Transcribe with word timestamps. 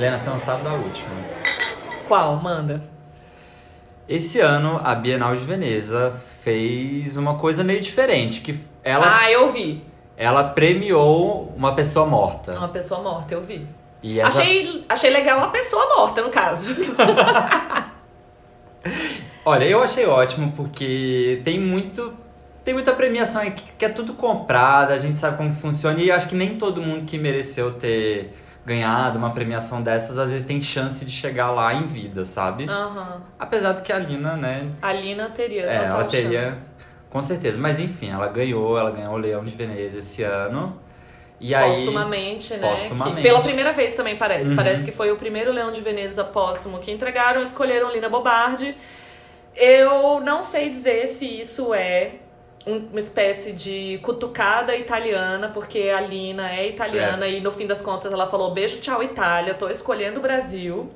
Helena, 0.00 0.16
você 0.16 0.30
não 0.30 0.38
sabe 0.38 0.62
da 0.64 0.72
última. 0.72 1.10
Qual? 2.08 2.36
Manda. 2.36 2.82
Esse 4.08 4.40
ano, 4.40 4.80
a 4.82 4.94
Bienal 4.94 5.36
de 5.36 5.44
Veneza 5.44 6.14
fez 6.42 7.18
uma 7.18 7.34
coisa 7.36 7.62
meio 7.62 7.82
diferente, 7.82 8.40
que 8.40 8.58
ela, 8.82 9.20
Ah, 9.20 9.30
eu 9.30 9.52
vi. 9.52 9.84
ela 10.16 10.42
premiou 10.42 11.52
uma 11.54 11.74
pessoa 11.74 12.06
morta. 12.06 12.52
Uma 12.52 12.68
pessoa 12.68 13.02
morta, 13.02 13.34
eu 13.34 13.42
vi. 13.42 13.66
E 14.02 14.18
essa- 14.18 14.40
Achei, 14.40 14.86
achei 14.88 15.10
legal 15.10 15.44
a 15.44 15.48
pessoa 15.48 15.86
morta, 15.94 16.22
no 16.22 16.30
caso. 16.30 16.74
Olha, 19.44 19.64
eu 19.64 19.82
achei 19.82 20.06
ótimo 20.06 20.52
porque 20.56 21.42
tem 21.44 21.60
muito 21.60 22.14
tem 22.64 22.72
muita 22.74 22.92
premiação 22.94 23.42
que, 23.50 23.62
que 23.78 23.84
é 23.84 23.88
tudo 23.90 24.14
comprada, 24.14 24.94
a 24.94 24.98
gente 24.98 25.16
sabe 25.18 25.36
como 25.36 25.52
funciona 25.52 25.98
e 26.00 26.10
acho 26.10 26.26
que 26.28 26.34
nem 26.34 26.56
todo 26.56 26.80
mundo 26.80 27.04
que 27.04 27.18
mereceu 27.18 27.72
ter 27.72 28.32
ganhado 28.70 29.18
uma 29.18 29.30
premiação 29.32 29.82
dessas 29.82 30.16
às 30.18 30.30
vezes 30.30 30.46
tem 30.46 30.60
chance 30.62 31.04
de 31.04 31.10
chegar 31.10 31.50
lá 31.50 31.74
em 31.74 31.86
vida, 31.86 32.24
sabe? 32.24 32.66
Aham. 32.68 33.22
Apesar 33.38 33.72
do 33.72 33.82
que 33.82 33.92
a 33.92 33.98
Lina, 33.98 34.36
né, 34.36 34.70
A 34.80 34.92
Lina 34.92 35.28
teria 35.28 35.62
É, 35.66 35.84
ela 35.86 36.04
teria- 36.04 36.46
chance. 36.52 36.70
com 37.10 37.20
certeza, 37.20 37.58
mas 37.58 37.78
enfim, 37.80 38.10
ela 38.10 38.28
ganhou, 38.28 38.78
ela 38.78 38.90
ganhou 38.90 39.14
o 39.14 39.18
Leão 39.18 39.44
de 39.44 39.50
Veneza 39.54 39.98
esse 39.98 40.22
ano. 40.22 40.78
E 41.40 41.54
aí 41.54 41.70
Póstumamente, 41.72 42.54
né? 42.54 42.68
Póstumamente. 42.68 43.16
Que 43.16 43.22
pela 43.22 43.40
primeira 43.40 43.72
vez 43.72 43.94
também 43.94 44.16
parece. 44.16 44.50
Uhum. 44.50 44.56
Parece 44.56 44.84
que 44.84 44.92
foi 44.92 45.10
o 45.10 45.16
primeiro 45.16 45.50
Leão 45.52 45.72
de 45.72 45.80
Veneza 45.80 46.22
póstumo 46.22 46.78
que 46.78 46.90
entregaram, 46.92 47.42
escolheram 47.42 47.90
Lina 47.90 48.08
Bobardi. 48.10 48.76
Eu 49.56 50.20
não 50.20 50.42
sei 50.42 50.68
dizer 50.70 51.06
se 51.08 51.24
isso 51.40 51.72
é 51.74 52.12
uma 52.70 53.00
espécie 53.00 53.52
de 53.52 53.98
cutucada 54.02 54.76
italiana, 54.76 55.48
porque 55.48 55.90
a 55.94 56.00
Lina 56.00 56.50
é 56.50 56.68
italiana 56.68 57.26
e 57.26 57.40
no 57.40 57.50
fim 57.50 57.66
das 57.66 57.82
contas 57.82 58.12
ela 58.12 58.26
falou: 58.26 58.50
beijo, 58.52 58.80
tchau, 58.80 59.02
Itália, 59.02 59.54
tô 59.54 59.68
escolhendo 59.68 60.18
o 60.18 60.22
Brasil. 60.22 60.90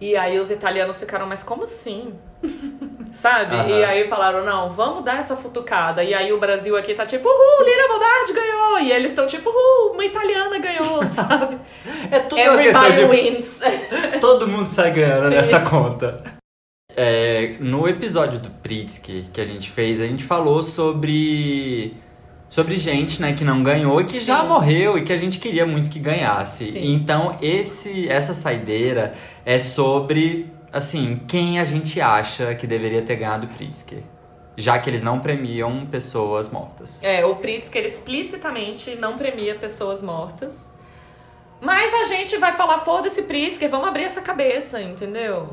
E 0.00 0.16
aí 0.16 0.38
os 0.38 0.50
italianos 0.50 1.00
ficaram, 1.00 1.26
mas 1.26 1.42
como 1.42 1.64
assim? 1.64 2.14
Sabe? 3.12 3.56
Aham. 3.56 3.68
E 3.68 3.84
aí 3.84 4.06
falaram, 4.06 4.44
não, 4.44 4.70
vamos 4.70 5.02
dar 5.02 5.18
essa 5.18 5.36
futucada. 5.36 6.04
E 6.04 6.14
aí 6.14 6.32
o 6.32 6.38
Brasil 6.38 6.76
aqui 6.76 6.94
tá 6.94 7.04
tipo, 7.04 7.28
uhul, 7.28 7.64
Lina 7.64 7.88
Bobardi 7.88 8.32
ganhou! 8.32 8.78
E 8.78 8.92
eles 8.92 9.10
estão 9.10 9.26
tipo, 9.26 9.50
uhul, 9.50 9.94
uma 9.94 10.04
italiana 10.04 10.56
ganhou, 10.58 11.04
sabe? 11.08 11.58
é 12.12 12.20
tudo 12.20 12.40
Everybody 12.40 12.94
de 12.94 13.04
wins. 13.06 13.60
Todo 14.20 14.46
mundo 14.46 14.68
sai 14.68 14.92
ganhando 14.92 15.30
nessa 15.30 15.60
conta. 15.60 16.37
É, 17.00 17.54
no 17.60 17.86
episódio 17.86 18.40
do 18.40 18.50
Pritzker 18.50 19.26
que 19.32 19.40
a 19.40 19.44
gente 19.44 19.70
fez, 19.70 20.00
a 20.00 20.06
gente 20.08 20.24
falou 20.24 20.64
sobre 20.64 21.96
sobre 22.50 22.74
gente, 22.74 23.22
né, 23.22 23.34
que 23.34 23.44
não 23.44 23.62
ganhou 23.62 24.00
e 24.00 24.04
que 24.04 24.18
já 24.18 24.40
Sim. 24.40 24.48
morreu 24.48 24.98
e 24.98 25.04
que 25.04 25.12
a 25.12 25.16
gente 25.16 25.38
queria 25.38 25.64
muito 25.64 25.90
que 25.90 26.00
ganhasse. 26.00 26.72
Sim. 26.72 26.94
Então, 26.94 27.38
esse 27.40 28.08
essa 28.08 28.34
saideira 28.34 29.12
é 29.44 29.60
sobre 29.60 30.52
assim, 30.72 31.22
quem 31.28 31.60
a 31.60 31.64
gente 31.64 32.00
acha 32.00 32.52
que 32.56 32.66
deveria 32.66 33.00
ter 33.02 33.14
ganhado 33.14 33.46
o 33.46 33.48
Pritzker, 33.48 34.02
já 34.56 34.76
que 34.80 34.90
eles 34.90 35.02
não 35.04 35.20
premiam 35.20 35.86
pessoas 35.86 36.50
mortas. 36.50 37.00
É, 37.04 37.24
o 37.24 37.36
Pritzker 37.36 37.84
explicitamente 37.86 38.96
não 38.96 39.16
premia 39.16 39.54
pessoas 39.54 40.02
mortas. 40.02 40.72
Mas 41.60 41.94
a 41.94 42.04
gente 42.12 42.36
vai 42.38 42.52
falar, 42.54 42.78
foda-se 42.78 43.22
Pritzker, 43.22 43.70
vamos 43.70 43.86
abrir 43.86 44.02
essa 44.02 44.20
cabeça, 44.20 44.82
entendeu? 44.82 45.50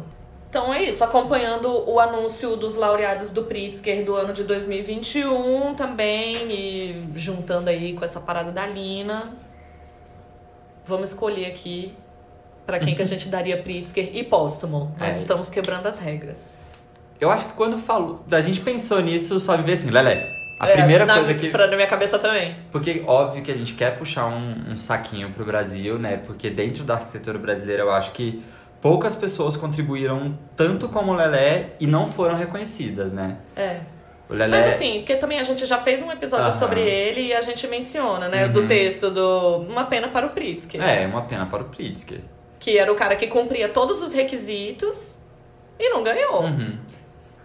Então 0.55 0.73
é 0.73 0.83
isso, 0.83 1.03
acompanhando 1.03 1.67
o 1.85 1.99
anúncio 1.99 2.55
dos 2.55 2.75
laureados 2.75 3.29
do 3.29 3.43
Pritzker 3.43 4.05
do 4.05 4.15
ano 4.15 4.31
de 4.31 4.45
2021 4.45 5.75
também 5.75 6.49
e 6.49 7.09
juntando 7.13 7.69
aí 7.69 7.91
com 7.91 8.05
essa 8.05 8.21
parada 8.21 8.53
da 8.53 8.65
Lina. 8.65 9.33
Vamos 10.85 11.09
escolher 11.09 11.47
aqui 11.47 11.93
pra 12.65 12.79
quem 12.79 12.95
que 12.95 13.01
a 13.01 13.05
gente 13.05 13.27
daria 13.27 13.61
Pritzker 13.61 14.11
e 14.15 14.23
póstumo. 14.23 14.95
Nós 14.97 15.15
É. 15.15 15.17
estamos 15.17 15.49
quebrando 15.49 15.87
as 15.87 15.99
regras. 15.99 16.61
Eu 17.19 17.29
acho 17.29 17.47
que 17.47 17.53
quando 17.55 17.77
falou, 17.77 18.23
a 18.31 18.39
gente 18.39 18.61
pensou 18.61 19.01
nisso, 19.01 19.37
só 19.41 19.57
viver 19.57 19.73
assim, 19.73 19.89
Lelé. 19.91 20.25
A 20.61 20.69
É, 20.69 20.77
primeira 20.77 21.05
na- 21.05 21.15
coisa 21.15 21.33
que 21.33 21.49
Pra, 21.49 21.67
na 21.67 21.75
minha 21.75 21.87
cabeça 21.89 22.17
também. 22.17 22.55
Porque 22.71 23.03
óbvio 23.05 23.43
que 23.43 23.51
a 23.51 23.57
gente 23.57 23.73
quer 23.73 23.97
puxar 23.97 24.27
um, 24.27 24.71
um 24.71 24.77
saquinho 24.77 25.31
pro 25.31 25.43
Brasil, 25.43 25.99
né? 25.99 26.15
Porque 26.15 26.49
dentro 26.49 26.85
da 26.85 26.93
arquitetura 26.93 27.37
brasileira 27.37 27.83
eu 27.83 27.91
acho 27.91 28.13
que 28.13 28.41
poucas 28.81 29.15
pessoas 29.15 29.57
contribuíram 29.57 30.37
tanto 30.55 30.89
como 30.89 31.11
o 31.11 31.15
Lelé 31.15 31.71
e 31.79 31.87
não 31.87 32.11
foram 32.11 32.35
reconhecidas, 32.35 33.13
né? 33.13 33.37
É. 33.55 33.81
O 34.29 34.33
Lelé. 34.33 34.61
Mas 34.61 34.75
assim, 34.75 34.99
porque 34.99 35.15
também 35.15 35.39
a 35.39 35.43
gente 35.43 35.65
já 35.65 35.77
fez 35.77 36.01
um 36.01 36.11
episódio 36.11 36.47
Aham. 36.47 36.51
sobre 36.51 36.81
ele 36.81 37.27
e 37.27 37.33
a 37.33 37.41
gente 37.41 37.67
menciona, 37.67 38.27
né? 38.27 38.45
Uhum. 38.45 38.53
Do 38.53 38.67
texto 38.67 39.11
do 39.11 39.57
Uma 39.69 39.85
Pena 39.85 40.07
para 40.07 40.25
o 40.25 40.29
Pritzker. 40.29 40.81
É, 40.81 41.05
uma 41.05 41.23
pena 41.23 41.45
para 41.45 41.61
o 41.61 41.65
Pritzker. 41.65 42.21
Que 42.59 42.77
era 42.77 42.91
o 42.91 42.95
cara 42.95 43.15
que 43.15 43.27
cumpria 43.27 43.69
todos 43.69 44.01
os 44.01 44.13
requisitos 44.13 45.19
e 45.79 45.89
não 45.89 46.03
ganhou. 46.03 46.43
Uhum. 46.43 46.77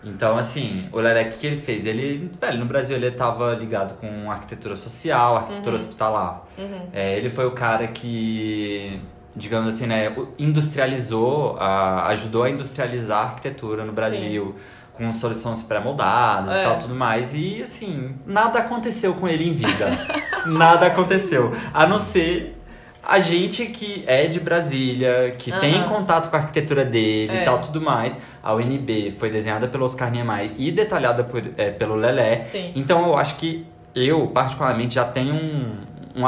Então, 0.03 0.39
assim, 0.39 0.89
o 0.93 0.99
Lelé, 0.99 1.25
o 1.25 1.29
que 1.31 1.39
que 1.39 1.47
ele 1.47 1.61
fez? 1.61 1.85
Ele, 1.85 2.31
velho, 2.41 2.59
no 2.59 2.65
Brasil 2.65 2.97
ele 2.97 3.11
tava 3.11 3.53
ligado 3.55 3.99
com 3.99 4.31
arquitetura 4.31 4.75
social, 4.77 5.37
arquitetura 5.37 5.77
hospitalar. 5.77 6.47
Uhum. 6.57 6.89
É, 6.93 7.17
ele 7.19 7.29
foi 7.29 7.45
o 7.47 7.51
cara 7.51 7.87
que, 7.87 8.99
digamos 9.37 9.75
assim, 9.75 9.87
né, 9.87 10.15
industrializou, 10.39 11.57
a- 11.59 12.07
ajudou 12.09 12.43
a 12.45 12.51
industrializar 12.51 13.19
a 13.19 13.23
arquitetura 13.31 13.85
no 13.85 13.93
Brasil. 13.93 14.55
Com 14.93 15.11
soluções 15.15 15.63
pré-moldadas 15.63 16.53
É. 16.55 16.61
e 16.61 16.65
tal, 16.65 16.79
tudo 16.79 16.95
mais. 16.95 17.33
E, 17.35 17.63
assim, 17.63 18.15
nada 18.27 18.59
aconteceu 18.59 19.15
com 19.15 19.27
ele 19.27 19.49
em 19.49 19.53
vida. 19.55 19.89
nada 20.45 20.89
aconteceu. 20.89 21.55
A 21.73 21.87
não 21.87 21.99
ser 21.99 22.61
a 23.03 23.19
gente 23.19 23.65
que 23.67 24.05
é 24.07 24.27
de 24.27 24.39
Brasília, 24.39 25.35
que 25.39 25.51
tem 25.59 25.83
contato 25.85 26.29
com 26.29 26.37
a 26.37 26.41
arquitetura 26.41 26.85
dele 26.85 27.33
É. 27.35 27.41
e 27.43 27.45
tal, 27.47 27.63
tudo 27.63 27.81
mais. 27.81 28.21
A 28.43 28.53
UNB 28.53 29.13
foi 29.19 29.31
desenhada 29.31 29.67
pelo 29.69 29.85
Oscar 29.87 30.11
Niemeyer 30.11 30.53
e 30.59 30.71
detalhada 30.71 31.25
por, 31.25 31.43
é, 31.57 31.71
pelo 31.71 31.95
Lelé. 31.95 32.43
Sim. 32.43 32.73
Então 32.77 33.07
eu 33.07 33.17
acho 33.17 33.37
que 33.37 33.67
eu, 33.95 34.27
particularmente, 34.27 34.97
já 34.97 35.05
tenho 35.07 35.35
um, 35.35 35.77
um, 36.15 36.27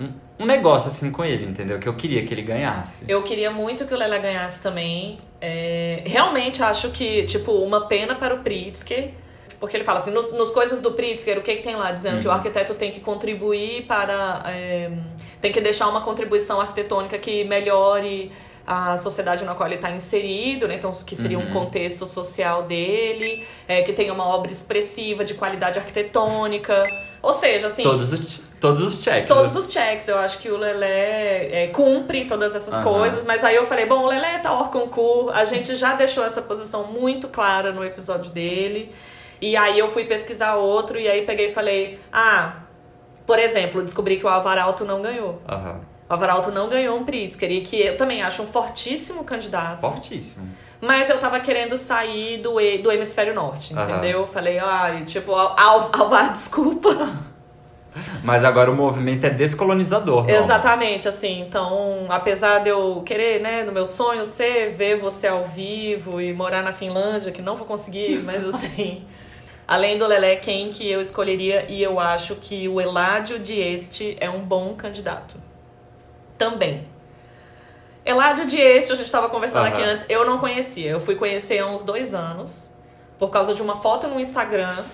um, 0.00 0.12
um 0.38 0.44
negócio 0.46 0.88
assim 0.88 1.10
com 1.10 1.24
ele, 1.24 1.44
entendeu? 1.46 1.78
Que 1.78 1.88
eu 1.88 1.94
queria 1.94 2.24
que 2.24 2.32
ele 2.34 2.42
ganhasse. 2.42 3.04
Eu 3.08 3.22
queria 3.22 3.50
muito 3.50 3.86
que 3.86 3.94
o 3.94 3.96
Lelé 3.96 4.18
ganhasse 4.18 4.62
também. 4.62 5.18
É, 5.40 6.02
realmente 6.06 6.62
acho 6.62 6.90
que, 6.90 7.22
tipo, 7.24 7.52
uma 7.52 7.86
pena 7.86 8.14
para 8.14 8.34
o 8.34 8.38
Pritzker. 8.38 9.10
Porque 9.58 9.74
ele 9.74 9.84
fala 9.84 10.00
assim, 10.00 10.10
no- 10.10 10.32
nos 10.32 10.50
coisas 10.50 10.82
do 10.82 10.92
Pritzker, 10.92 11.38
o 11.38 11.42
que, 11.42 11.56
que 11.56 11.62
tem 11.62 11.74
lá? 11.76 11.90
Dizendo 11.90 12.16
Uhum. 12.16 12.22
que 12.22 12.28
o 12.28 12.30
arquiteto 12.30 12.74
tem 12.74 12.90
que 12.90 13.00
contribuir 13.00 13.84
para... 13.86 14.42
é, 14.46 14.90
tem 15.40 15.50
que 15.50 15.60
deixar 15.62 15.88
uma 15.88 16.02
contribuição 16.02 16.60
arquitetônica 16.60 17.16
que 17.18 17.42
melhore 17.44 18.30
a 18.66 18.98
sociedade 18.98 19.44
na 19.44 19.54
qual 19.54 19.66
ele 19.68 19.76
está 19.76 19.90
inserido, 19.92 20.66
né? 20.68 20.74
Então, 20.74 20.92
que 20.92 21.14
seria 21.16 21.38
um 21.38 21.46
Uhum. 21.46 21.52
contexto 21.52 22.04
social 22.04 22.64
dele, 22.64 23.46
é, 23.66 23.80
que 23.80 23.92
tenha 23.94 24.12
uma 24.12 24.26
obra 24.26 24.50
expressiva 24.52 25.24
de 25.24 25.32
qualidade 25.34 25.78
arquitetônica. 25.78 26.84
Ou 27.22 27.32
seja, 27.32 27.68
assim... 27.68 27.82
Todos, 27.82 28.12
os, 28.12 28.44
todos 28.60 28.80
os 28.80 29.02
checks. 29.02 29.28
Todos 29.28 29.54
os 29.54 29.70
checks, 29.70 30.08
eu 30.08 30.18
acho 30.18 30.38
que 30.38 30.50
o 30.50 30.56
Lelé 30.56 31.64
é, 31.64 31.66
cumpre 31.68 32.24
todas 32.24 32.54
essas 32.54 32.82
coisas, 32.82 33.24
mas 33.24 33.44
aí 33.44 33.56
eu 33.56 33.66
falei, 33.66 33.86
bom, 33.86 34.04
o 34.04 34.06
Lelé 34.06 34.38
tá 34.38 34.52
hors 34.52 34.70
concurso, 34.70 35.30
a 35.30 35.44
gente 35.44 35.76
já 35.76 35.94
deixou 35.94 36.24
essa 36.24 36.42
posição 36.42 36.84
muito 36.84 37.28
clara 37.28 37.72
no 37.72 37.84
episódio 37.84 38.30
dele, 38.30 38.92
e 39.40 39.56
aí 39.56 39.78
eu 39.78 39.88
fui 39.88 40.04
pesquisar 40.04 40.54
outro, 40.56 40.98
e 40.98 41.08
aí 41.08 41.26
peguei 41.26 41.48
e 41.48 41.52
falei, 41.52 42.00
ah, 42.12 42.62
por 43.26 43.38
exemplo, 43.38 43.82
descobri 43.82 44.18
que 44.18 44.24
o 44.24 44.28
Alvaralto 44.28 44.84
não 44.84 45.02
ganhou. 45.02 45.40
Aham. 45.48 45.80
O 46.08 46.12
Alvaralto 46.12 46.52
não 46.52 46.68
ganhou 46.68 46.96
um 46.96 47.04
Pritzker, 47.04 47.50
e 47.50 47.60
que 47.62 47.80
eu 47.80 47.96
também 47.96 48.22
acho 48.22 48.42
um 48.42 48.46
fortíssimo 48.46 49.24
candidato. 49.24 49.80
Fortíssimo. 49.80 50.48
Mas 50.80 51.10
eu 51.10 51.18
tava 51.18 51.40
querendo 51.40 51.76
sair 51.76 52.38
do, 52.38 52.54
do 52.82 52.92
hemisfério 52.92 53.34
norte, 53.34 53.74
entendeu? 53.74 54.26
Falei, 54.26 54.58
ah, 54.58 55.02
tipo, 55.06 55.34
Al 55.34 55.90
Alvar, 55.92 56.32
desculpa. 56.32 56.90
Mas 58.22 58.44
agora 58.44 58.70
o 58.70 58.74
movimento 58.74 59.24
é 59.24 59.30
descolonizador. 59.30 60.24
não? 60.26 60.30
Exatamente, 60.30 61.08
assim, 61.08 61.40
então, 61.40 62.06
apesar 62.08 62.58
de 62.60 62.68
eu 62.68 63.02
querer, 63.04 63.40
né, 63.40 63.62
no 63.64 63.72
meu 63.72 63.86
sonho 63.86 64.26
ser 64.26 64.72
ver 64.72 64.96
você 64.96 65.26
ao 65.26 65.44
vivo 65.44 66.20
e 66.20 66.32
morar 66.32 66.62
na 66.62 66.72
Finlândia, 66.72 67.32
que 67.32 67.40
não 67.42 67.56
vou 67.56 67.66
conseguir, 67.66 68.22
mas 68.24 68.44
assim, 68.48 69.04
além 69.66 69.98
do 69.98 70.06
Lelé, 70.06 70.36
quem 70.36 70.70
que 70.70 70.90
eu 70.90 71.00
escolheria 71.00 71.66
e 71.68 71.82
eu 71.82 71.98
acho 71.98 72.36
que 72.36 72.68
o 72.68 72.80
Eládio 72.80 73.38
Dieste 73.38 74.16
é 74.20 74.28
um 74.28 74.40
bom 74.40 74.74
candidato. 74.74 75.36
Também. 76.36 76.86
Eládio 78.04 78.46
Dieste, 78.46 78.92
a 78.92 78.96
gente 78.96 79.10
tava 79.10 79.28
conversando 79.28 79.66
Aham. 79.66 79.74
aqui 79.74 79.82
antes, 79.82 80.04
eu 80.08 80.24
não 80.24 80.38
conhecia, 80.38 80.90
eu 80.90 81.00
fui 81.00 81.16
conhecer 81.16 81.58
há 81.58 81.66
uns 81.66 81.80
dois 81.80 82.14
anos, 82.14 82.70
por 83.18 83.30
causa 83.30 83.54
de 83.54 83.62
uma 83.62 83.76
foto 83.76 84.06
no 84.06 84.20
Instagram 84.20 84.84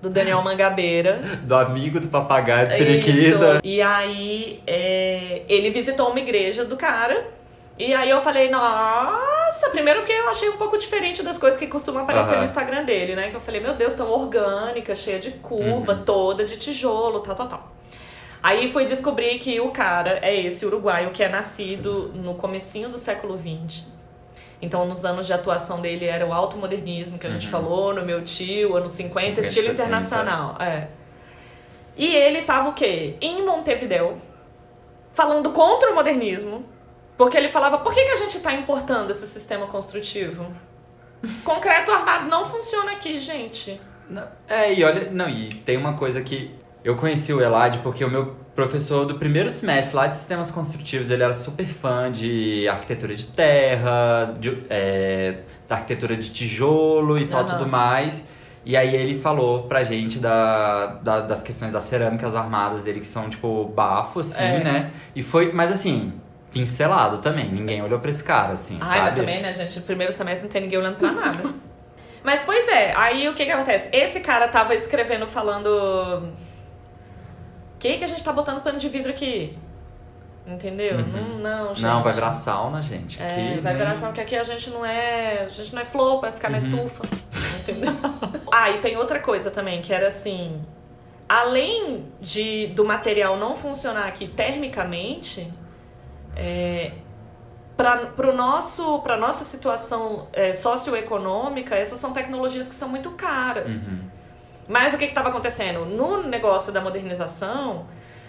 do 0.00 0.10
Daniel 0.10 0.42
Mangabeira. 0.42 1.20
Do 1.42 1.54
amigo 1.54 1.98
do 2.00 2.08
papagaio, 2.08 2.68
do 2.68 2.74
periquita. 2.74 3.60
E 3.64 3.80
aí, 3.82 4.62
é, 4.66 5.42
ele 5.48 5.70
visitou 5.70 6.10
uma 6.10 6.20
igreja 6.20 6.64
do 6.64 6.76
cara. 6.76 7.26
E 7.78 7.92
aí 7.92 8.08
eu 8.08 8.20
falei, 8.22 8.48
nossa, 8.50 9.68
primeiro 9.70 10.02
que 10.04 10.12
eu 10.12 10.28
achei 10.30 10.48
um 10.48 10.56
pouco 10.56 10.78
diferente 10.78 11.22
das 11.22 11.36
coisas 11.38 11.58
que 11.58 11.66
costumam 11.66 12.04
aparecer 12.04 12.30
Aham. 12.30 12.38
no 12.38 12.44
Instagram 12.46 12.84
dele, 12.84 13.14
né? 13.14 13.28
Que 13.28 13.36
eu 13.36 13.40
falei, 13.40 13.60
meu 13.60 13.74
Deus, 13.74 13.92
tão 13.94 14.10
orgânica, 14.10 14.94
cheia 14.94 15.18
de 15.18 15.32
curva, 15.32 15.92
Uhum. 15.92 16.02
toda 16.04 16.44
de 16.44 16.56
tijolo, 16.56 17.20
tal, 17.20 17.34
tal, 17.34 17.48
tal. 17.48 17.72
Aí 18.42 18.70
foi 18.72 18.86
descobrir 18.86 19.38
que 19.40 19.60
o 19.60 19.68
cara 19.70 20.20
é 20.22 20.34
esse 20.34 20.64
uruguaio 20.64 21.10
que 21.10 21.22
é 21.22 21.28
nascido 21.28 22.12
no 22.14 22.34
comecinho 22.34 22.88
do 22.88 22.96
século 22.96 23.36
XX. 23.36 23.84
Então, 24.60 24.86
nos 24.86 25.04
anos 25.04 25.26
de 25.26 25.32
atuação 25.32 25.80
dele 25.80 26.06
era 26.06 26.26
o 26.26 26.32
automodernismo 26.32 27.18
que 27.18 27.26
a 27.26 27.30
gente 27.30 27.46
Uhum. 27.46 27.52
falou, 27.52 27.94
no 27.94 28.02
meu 28.04 28.22
tio, 28.24 28.76
anos 28.76 28.92
50, 28.92 29.20
50, 29.20 29.40
estilo 29.42 29.66
60. 29.68 29.82
internacional. 29.82 30.56
É. 30.60 30.88
E 31.96 32.14
ele 32.14 32.42
tava 32.42 32.70
o 32.70 32.72
quê? 32.72 33.16
Em 33.20 33.44
Montevideo, 33.44 34.16
falando 35.12 35.50
contra 35.52 35.90
o 35.90 35.94
modernismo. 35.94 36.64
Porque 37.16 37.36
ele 37.36 37.48
falava, 37.48 37.78
por 37.78 37.94
que, 37.94 38.04
que 38.04 38.10
a 38.10 38.16
gente 38.16 38.38
tá 38.40 38.52
importando 38.52 39.10
esse 39.10 39.26
sistema 39.26 39.66
construtivo? 39.66 40.46
Concreto 41.42 41.90
armado 41.90 42.28
não 42.28 42.44
funciona 42.44 42.92
aqui, 42.92 43.18
gente. 43.18 43.80
Não, 44.08 44.26
É, 44.46 44.72
e 44.72 44.84
olha, 44.84 45.10
não, 45.10 45.28
e 45.28 45.54
tem 45.64 45.76
uma 45.78 45.94
coisa 45.94 46.20
que 46.20 46.54
eu 46.86 46.96
conheci 46.96 47.32
o 47.32 47.40
Elad 47.42 47.78
porque 47.82 48.04
o 48.04 48.10
meu 48.10 48.36
professor 48.54 49.04
do 49.04 49.16
primeiro 49.18 49.50
semestre 49.50 49.96
lá 49.96 50.06
de 50.06 50.14
sistemas 50.14 50.50
construtivos, 50.50 51.10
ele 51.10 51.22
era 51.22 51.32
super 51.32 51.66
fã 51.66 52.10
de 52.12 52.66
arquitetura 52.68 53.14
de 53.14 53.26
terra, 53.26 54.34
de, 54.38 54.62
é, 54.70 55.38
da 55.68 55.74
arquitetura 55.74 56.16
de 56.16 56.30
tijolo 56.30 57.18
e 57.18 57.26
tal, 57.26 57.40
Aham. 57.40 57.58
tudo 57.58 57.68
mais. 57.68 58.28
E 58.64 58.76
aí 58.76 58.94
ele 58.96 59.20
falou 59.20 59.64
pra 59.64 59.82
gente 59.82 60.18
da, 60.18 60.86
da- 61.02 61.20
das 61.20 61.42
questões 61.42 61.72
das 61.72 61.82
cerâmicas 61.84 62.34
armadas 62.34 62.82
dele, 62.82 63.00
que 63.00 63.06
são 63.06 63.28
tipo 63.28 63.64
bafo, 63.66 64.20
assim, 64.20 64.42
É. 64.42 64.62
né? 64.64 64.90
E 65.14 65.22
foi, 65.22 65.52
mas 65.52 65.70
assim, 65.72 66.12
pincelado 66.52 67.18
também, 67.18 67.50
ninguém 67.52 67.82
olhou 67.82 67.98
pra 67.98 68.10
esse 68.10 68.22
cara, 68.24 68.52
assim, 68.54 68.74
Ai, 68.80 68.88
mas 68.88 68.88
sabe? 69.04 69.20
também, 69.20 69.42
né, 69.42 69.52
gente? 69.52 69.76
No 69.78 69.84
primeiro 69.84 70.12
semestre 70.12 70.44
não 70.46 70.52
tem 70.52 70.62
ninguém 70.62 70.78
olhando 70.78 70.96
pra 70.96 71.10
nada. 71.12 71.44
mas, 72.24 72.42
pois 72.44 72.66
é, 72.68 72.92
aí 72.96 73.28
o 73.28 73.34
que 73.34 73.44
que 73.44 73.50
acontece? 73.52 73.88
Esse 73.92 74.20
cara 74.20 74.46
tava 74.48 74.72
escrevendo, 74.74 75.26
falando... 75.26 76.32
Que 77.92 77.98
que 77.98 78.04
a 78.04 78.08
gente 78.08 78.22
tá 78.22 78.32
botando 78.32 78.62
pano 78.62 78.78
de 78.78 78.88
vidro 78.88 79.10
aqui? 79.10 79.56
Entendeu? 80.46 80.98
Uhum. 80.98 81.38
Não, 81.40 81.64
não, 81.66 81.74
gente. 81.74 81.82
Não, 81.82 82.02
vai 82.02 82.12
virar 82.12 82.32
sauna, 82.32 82.80
gente. 82.80 83.20
É, 83.20 83.26
Aqui, 83.26 83.60
vai 83.60 83.72
né? 83.72 83.78
virar 83.78 83.90
sauna, 83.96 84.08
porque 84.08 84.20
aqui 84.20 84.36
a 84.36 84.44
gente 84.44 84.70
não 84.70 84.84
é... 84.86 85.44
A 85.44 85.48
gente 85.48 85.74
não 85.74 85.82
é 85.82 85.84
flor 85.84 86.20
pra 86.20 86.30
ficar 86.30 86.48
na 86.48 86.58
Uhum. 86.58 86.64
estufa. 86.64 87.04
Entendeu? 87.60 87.92
ah, 88.52 88.70
e 88.70 88.78
tem 88.78 88.96
outra 88.96 89.18
coisa 89.18 89.50
também, 89.50 89.82
que 89.82 89.92
era 89.92 90.08
assim... 90.08 90.60
Além 91.28 92.06
de, 92.20 92.68
do 92.68 92.84
material 92.84 93.36
não 93.36 93.56
funcionar 93.56 94.06
aqui 94.06 94.28
termicamente... 94.28 95.52
É, 96.36 96.92
para 97.76 98.32
nosso 98.32 99.00
para 99.00 99.16
nossa 99.16 99.44
situação 99.44 100.28
é, 100.32 100.52
socioeconômica 100.54 101.74
essas 101.74 101.98
são 101.98 102.12
tecnologias 102.12 102.66
que 102.68 102.74
são 102.74 102.88
muito 102.88 103.10
caras 103.10 103.86
Uhum. 103.86 103.98
Mas 104.68 104.92
o 104.94 104.98
que 104.98 105.04
estava 105.04 105.28
acontecendo 105.28 105.84
no 105.84 106.22
negócio 106.22 106.72
da 106.72 106.80
modernização 106.80 107.86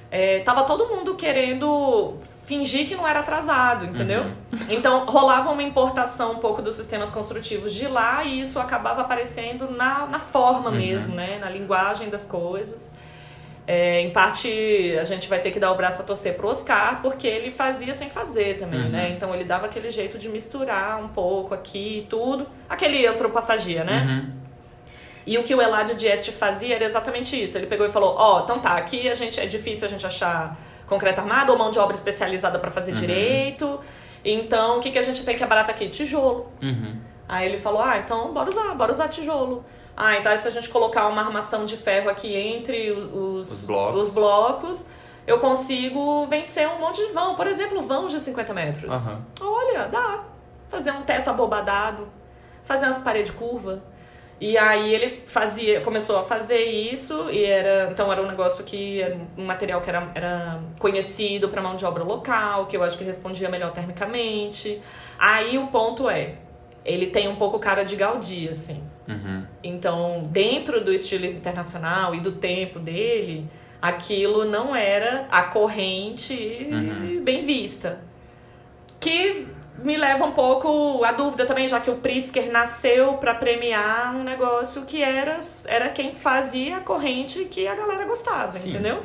é, 0.10 0.40
tava 0.40 0.64
todo 0.64 0.88
mundo 0.88 1.16
querendo 1.16 2.16
fingir 2.46 2.88
que 2.88 2.96
não 2.96 3.06
era 3.08 3.20
atrasado 3.20 3.84
entendeu 3.86 4.22
Uhum. 4.24 4.34
então 4.70 5.06
rolava 5.06 5.50
uma 5.52 5.62
importação 5.64 6.32
um 6.34 6.38
pouco 6.38 6.62
dos 6.62 6.76
sistemas 6.76 7.10
construtivos 7.10 7.74
de 7.74 7.88
lá 7.88 8.24
e 8.24 8.40
isso 8.40 8.58
acabava 8.60 9.02
aparecendo 9.02 9.70
na, 9.70 10.06
na 10.06 10.20
forma 10.20 10.70
Uhum. 10.70 10.76
mesmo 10.78 11.14
né 11.16 11.38
na 11.42 11.50
linguagem 11.50 12.10
das 12.10 12.26
coisas 12.26 12.94
é, 13.70 14.00
em 14.00 14.12
parte, 14.12 14.98
a 14.98 15.04
gente 15.04 15.28
vai 15.28 15.40
ter 15.40 15.52
que 15.52 15.60
dar 15.60 15.74
o 15.74 15.76
braço 15.76 16.02
a 16.02 16.06
torcer 16.06 16.38
pro 16.38 16.48
Oscar, 16.48 17.02
porque 17.02 17.28
ele 17.28 17.52
fazia 17.52 17.94
sem 17.94 18.10
fazer 18.10 18.58
também, 18.58 18.80
Uhum. 18.84 18.90
né? 18.92 19.10
Então 19.10 19.36
ele 19.36 19.44
dava 19.44 19.66
aquele 19.66 19.92
jeito 19.92 20.18
de 20.18 20.30
misturar 20.30 21.04
um 21.04 21.10
pouco 21.10 21.54
aqui 21.54 21.98
e 22.00 22.02
tudo. 22.10 22.48
Aquele 22.70 23.06
antropofagia, 23.06 23.84
né? 23.84 24.26
Uhum. 25.28 25.34
E 25.34 25.38
o 25.38 25.44
que 25.44 25.54
o 25.54 25.62
Eladio 25.62 25.96
Dieste 25.96 26.32
fazia 26.32 26.76
era 26.76 26.86
exatamente 26.86 27.42
isso. 27.42 27.58
Ele 27.58 27.68
pegou 27.68 27.86
e 27.86 27.90
falou: 27.92 28.16
Ó, 28.18 28.42
então 28.44 28.60
tá, 28.60 28.72
aqui 28.74 29.10
a 29.10 29.16
gente 29.16 29.40
é 29.40 29.46
difícil 29.46 29.86
a 29.88 29.90
gente 29.90 30.06
achar 30.06 30.58
concreto 30.88 31.20
armado 31.20 31.52
ou 31.52 31.58
mão 31.58 31.70
de 31.70 31.78
obra 31.80 31.96
especializada 31.96 32.58
para 32.60 32.72
fazer 32.72 32.92
Uhum. 32.92 32.98
direito. 32.98 33.80
Então, 34.24 34.78
o 34.78 34.82
que, 34.82 34.92
que 34.92 34.98
a 34.98 35.02
gente 35.02 35.24
tem 35.26 35.38
que 35.38 35.44
é 35.44 35.48
barato 35.48 35.70
aqui? 35.72 35.90
Tijolo. 35.90 36.52
Uhum. 36.62 36.98
Aí 37.28 37.48
ele 37.48 37.58
falou: 37.58 37.82
ah, 37.82 37.98
então 37.98 38.34
bora 38.34 38.50
usar, 38.50 38.74
bora 38.74 38.92
usar 38.92 39.08
tijolo. 39.10 39.64
Ah, 39.96 40.16
então 40.18 40.38
se 40.38 40.48
a 40.48 40.52
gente 40.52 40.70
colocar 40.70 41.08
uma 41.08 41.22
armação 41.24 41.66
de 41.66 41.76
ferro 41.76 42.10
aqui 42.10 42.36
entre 42.36 42.92
os, 42.92 43.52
Os 43.52 43.66
blocos. 43.66 44.02
os 44.08 44.14
blocos, 44.14 44.88
eu 45.26 45.40
consigo 45.40 46.26
vencer 46.28 46.68
um 46.70 46.80
monte 46.80 47.06
de 47.06 47.12
vão. 47.12 47.36
Por 47.36 47.48
exemplo, 47.48 47.82
vãos 47.82 48.12
de 48.12 48.20
50 48.20 48.54
metros. 48.54 48.94
Aham. 48.94 49.22
Olha, 49.42 49.88
dá. 49.88 50.24
Fazer 50.70 50.92
um 50.92 51.02
teto 51.02 51.30
abobadado, 51.30 52.08
fazer 52.64 52.86
umas 52.86 52.98
paredes 53.00 53.32
curvas. 53.32 53.80
E 54.40 54.56
aí 54.56 54.94
ele 54.94 55.24
fazia, 55.26 55.82
começou 55.82 56.20
a 56.20 56.24
fazer 56.24 56.64
isso 56.66 57.28
e 57.32 57.44
era, 57.44 57.90
então 57.92 58.12
era 58.12 58.22
um 58.22 58.28
negócio 58.28 58.64
que 58.64 59.02
era 59.02 59.18
um 59.36 59.46
material 59.46 59.82
que 59.82 59.90
era, 59.90 60.12
era 60.14 60.60
conhecido 60.78 61.50
para 61.50 61.60
mão 61.60 61.76
de 61.76 61.84
obra 61.84 62.04
local, 62.04 62.68
que 62.68 62.78
eu 62.78 62.84
acho 62.84 62.98
que 62.98 63.04
respondia 63.04 63.50
melhor 63.50 63.72
termicamente. 63.72 64.80
Aí 65.18 65.58
o 65.58 65.68
ponto 65.68 66.08
é, 66.08 66.36
ele 66.86 67.08
tem 67.08 67.28
um 67.28 67.36
pouco 67.36 67.58
cara 67.58 67.84
de 67.84 67.96
Gaudí, 67.96 68.48
assim. 68.48 68.84
Uhum. 69.08 69.44
Então, 69.64 70.28
dentro 70.32 70.84
do 70.84 70.94
estilo 70.94 71.26
internacional 71.26 72.14
e 72.14 72.20
do 72.20 72.34
tempo 72.34 72.80
dele, 72.80 73.50
aquilo 73.82 74.46
não 74.46 74.76
era 74.76 75.28
a 75.32 75.44
corrente 75.44 76.68
Uhum. 76.72 77.24
bem 77.24 77.42
vista. 77.42 78.02
Que 79.00 79.48
me 79.84 79.96
leva 79.98 80.26
um 80.26 80.32
pouco 80.32 81.04
à 81.04 81.12
dúvida 81.12 81.46
também, 81.46 81.68
já 81.68 81.80
que 81.80 81.90
o 81.90 81.96
Pritzker 81.98 82.52
nasceu 82.52 83.14
para 83.16 83.34
premiar 83.36 84.16
um 84.16 84.24
negócio 84.24 84.84
que 84.86 85.04
era, 85.04 85.38
era 85.68 85.90
quem 85.90 86.14
fazia 86.14 86.78
a 86.78 86.80
corrente 86.82 87.46
que 87.46 87.68
a 87.68 87.76
galera 87.76 88.06
gostava, 88.06 88.54
Sim. 88.54 88.72
entendeu? 88.72 89.04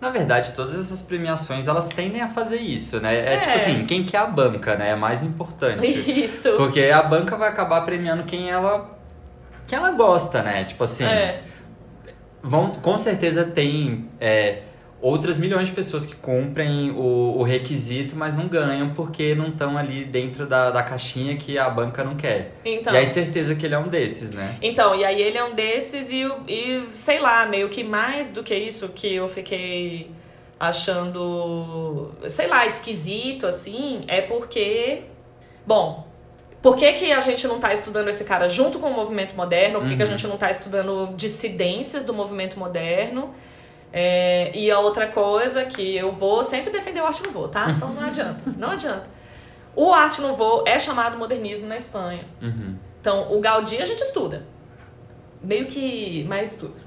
Na 0.00 0.08
verdade, 0.08 0.52
todas 0.52 0.74
essas 0.78 1.02
premiações, 1.02 1.68
elas 1.68 1.88
tendem 1.88 2.22
a 2.22 2.28
fazer 2.28 2.58
isso, 2.58 2.98
né? 3.00 3.14
É, 3.14 3.34
É. 3.34 3.38
tipo 3.38 3.52
assim, 3.52 3.84
quem 3.84 4.02
que 4.02 4.16
é 4.16 4.20
a 4.20 4.26
banca, 4.26 4.74
né? 4.74 4.90
É 4.90 4.94
mais 4.96 5.22
importante. 5.22 5.86
Isso. 5.86 6.52
Porque 6.56 6.80
a 6.84 7.02
banca 7.02 7.36
vai 7.36 7.50
acabar 7.50 7.82
premiando 7.82 8.24
quem 8.24 8.50
ela 8.50 8.98
quem 9.66 9.78
ela 9.78 9.90
gosta, 9.92 10.42
né? 10.42 10.64
Tipo 10.64 10.84
assim, 10.84 11.04
É. 11.04 11.42
vão, 12.42 12.70
com 12.72 12.96
certeza 12.96 13.44
tem 13.44 14.08
é, 14.18 14.62
outras 15.02 15.38
milhões 15.38 15.68
de 15.68 15.72
pessoas 15.74 16.04
que 16.04 16.14
cumprem 16.14 16.90
o, 16.90 17.36
o 17.38 17.42
requisito, 17.42 18.14
mas 18.14 18.34
não 18.36 18.48
ganham 18.48 18.90
porque 18.90 19.34
não 19.34 19.48
estão 19.48 19.78
ali 19.78 20.04
dentro 20.04 20.46
da, 20.46 20.70
da 20.70 20.82
caixinha 20.82 21.36
que 21.36 21.58
a 21.58 21.70
banca 21.70 22.04
não 22.04 22.16
quer. 22.16 22.52
Então. 22.64 22.92
E 22.92 22.96
aí 22.98 23.06
certeza 23.06 23.54
que 23.54 23.64
ele 23.64 23.74
é 23.74 23.78
um 23.78 23.88
desses, 23.88 24.30
né? 24.32 24.56
Então, 24.60 24.94
e 24.94 25.04
aí 25.04 25.20
ele 25.20 25.38
é 25.38 25.44
um 25.44 25.54
desses 25.54 26.10
e, 26.10 26.30
e 26.46 26.84
sei 26.90 27.18
lá, 27.18 27.46
meio 27.46 27.68
que 27.70 27.82
mais 27.82 28.30
do 28.30 28.42
que 28.42 28.54
isso 28.54 28.88
que 28.90 29.14
eu 29.14 29.26
fiquei 29.26 30.10
achando, 30.58 32.12
sei 32.28 32.46
lá, 32.46 32.66
esquisito, 32.66 33.46
assim, 33.46 34.04
é 34.06 34.20
porque. 34.20 35.02
Bom, 35.66 36.06
por 36.62 36.76
que, 36.76 36.92
que 36.94 37.10
a 37.12 37.20
gente 37.20 37.46
não 37.48 37.58
tá 37.58 37.72
estudando 37.72 38.08
esse 38.08 38.24
cara 38.24 38.48
junto 38.48 38.78
com 38.78 38.88
o 38.90 38.94
movimento 38.94 39.34
moderno? 39.34 39.80
Por 39.80 39.88
que, 39.88 39.96
que 39.96 40.02
a 40.02 40.04
Uhum. 40.04 40.10
gente 40.10 40.26
não 40.26 40.36
tá 40.36 40.50
estudando 40.50 41.14
dissidências 41.16 42.04
do 42.04 42.12
movimento 42.12 42.58
moderno? 42.58 43.30
É, 43.92 44.56
e 44.56 44.70
a 44.70 44.78
outra 44.78 45.06
coisa 45.06 45.64
que 45.64 45.96
eu 45.96 46.12
vou 46.12 46.44
sempre 46.44 46.70
defender 46.70 47.00
o 47.00 47.06
arte 47.06 47.22
nouveau, 47.24 47.48
tá? 47.48 47.70
Então 47.70 47.92
não 47.92 48.06
adianta, 48.06 48.40
não 48.56 48.70
adianta. 48.70 49.08
O 49.74 49.92
arte 49.92 50.20
nouveau 50.20 50.64
é 50.66 50.78
chamado 50.78 51.16
modernismo 51.16 51.66
na 51.66 51.76
Espanha. 51.76 52.24
Uhum. 52.40 52.76
Então, 53.00 53.32
o 53.32 53.40
Gaudí 53.40 53.80
a 53.80 53.84
gente 53.84 54.02
estuda. 54.02 54.44
Meio 55.42 55.66
que 55.66 56.24
mais 56.24 56.52
estuda. 56.52 56.80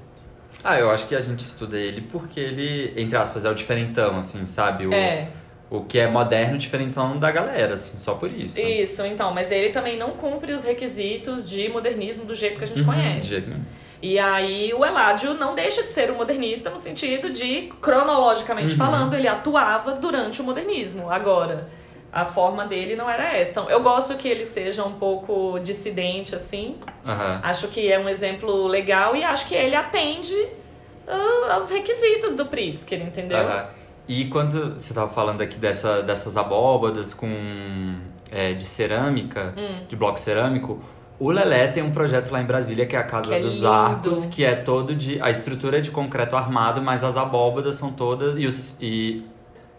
Ah, 0.62 0.78
eu 0.78 0.90
acho 0.90 1.06
que 1.06 1.14
a 1.14 1.20
gente 1.20 1.40
estuda 1.40 1.76
ele 1.76 2.00
porque 2.00 2.38
ele, 2.40 2.92
entre 2.96 3.16
aspas, 3.16 3.44
é 3.44 3.50
o 3.50 3.54
diferentão, 3.54 4.16
assim, 4.16 4.46
sabe? 4.46 4.86
O, 4.86 4.94
É, 4.94 5.28
o 5.70 5.80
que 5.82 5.98
é 5.98 6.06
moderno 6.06 6.56
diferentão 6.58 7.18
da 7.18 7.30
galera, 7.30 7.74
assim, 7.74 7.98
só 7.98 8.14
por 8.14 8.30
isso. 8.30 8.60
isso, 8.60 9.04
então. 9.06 9.32
Mas 9.34 9.50
ele 9.50 9.70
também 9.70 9.96
não 9.98 10.10
cumpre 10.10 10.52
os 10.52 10.62
requisitos 10.64 11.48
de 11.48 11.68
modernismo 11.68 12.24
do 12.24 12.34
jeito 12.34 12.58
que 12.58 12.64
a 12.64 12.66
gente 12.66 12.82
Uhum, 12.82 12.90
de 12.94 13.00
conhece. 13.00 13.28
jeito 13.28 13.48
nenhum. 13.50 13.62
E 14.02 14.18
aí 14.18 14.72
o 14.74 14.84
Eládio 14.84 15.32
não 15.34 15.54
deixa 15.54 15.82
de 15.82 15.88
ser 15.88 16.10
um 16.10 16.16
modernista 16.16 16.68
no 16.68 16.78
sentido 16.78 17.30
de, 17.30 17.72
cronologicamente 17.80 18.72
Uhum. 18.72 18.78
falando, 18.78 19.14
ele 19.14 19.26
atuava 19.26 19.92
durante 19.92 20.42
o 20.42 20.44
modernismo. 20.44 21.10
Agora, 21.10 21.66
a 22.12 22.24
forma 22.26 22.66
dele 22.66 22.94
não 22.94 23.08
era 23.08 23.34
essa. 23.34 23.50
Então, 23.52 23.70
eu 23.70 23.80
gosto 23.82 24.14
que 24.16 24.28
ele 24.28 24.44
seja 24.44 24.84
um 24.84 24.92
pouco 24.92 25.58
dissidente, 25.58 26.34
assim. 26.34 26.76
Aham. 27.04 27.40
Acho 27.42 27.68
que 27.68 27.90
é 27.90 27.98
um 27.98 28.08
exemplo 28.08 28.66
legal 28.66 29.16
e 29.16 29.24
acho 29.24 29.48
que 29.48 29.54
ele 29.54 29.74
atende 29.74 30.36
ah, 31.08 31.54
aos 31.54 31.70
requisitos 31.70 32.34
do 32.34 32.44
Pritzker, 32.46 33.00
entendeu? 33.00 33.38
Aham. 33.38 33.68
E 34.06 34.26
quando 34.26 34.74
você 34.74 34.92
tava 34.92 35.10
falando 35.10 35.40
aqui 35.40 35.56
dessa, 35.58 36.02
dessas 36.02 36.36
abóbadas 36.36 37.14
com 37.14 37.94
é, 38.30 38.52
de 38.52 38.64
cerâmica, 38.64 39.54
Hum. 39.56 39.84
de 39.88 39.96
bloco 39.96 40.18
cerâmico, 40.20 40.78
o 41.18 41.30
Lelé 41.30 41.68
tem 41.68 41.82
um 41.82 41.90
projeto 41.92 42.30
lá 42.30 42.40
em 42.40 42.44
Brasília 42.44 42.84
que 42.86 42.96
é 42.96 42.98
a 42.98 43.04
Casa 43.04 43.28
Que 43.28 43.34
é 43.34 43.38
dos 43.40 43.56
lindo. 43.56 43.68
Arcos, 43.72 44.26
que 44.26 44.44
é 44.44 44.54
todo 44.54 44.94
de. 44.94 45.20
A 45.22 45.30
estrutura 45.30 45.78
é 45.78 45.80
de 45.80 45.90
concreto 45.90 46.36
armado, 46.36 46.82
mas 46.82 47.02
as 47.04 47.16
abóbadas 47.16 47.76
são 47.76 47.92
todas. 47.92 48.36
E, 48.38 48.46
os, 48.46 48.78
e 48.82 49.24